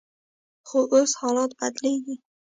[0.67, 2.15] خو اوس حالات بدلیږي.